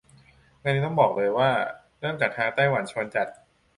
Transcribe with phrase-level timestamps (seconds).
[0.63, 1.49] งานนี้ต้องบอกเลยว่า
[1.99, 3.27] เริ่มจากทางไต้หวันชวนจัด